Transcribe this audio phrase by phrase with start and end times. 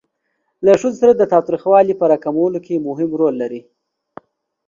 [0.65, 3.61] له ښځو سره د تاوتریخوالي په را کمولو کې مهم رول لري.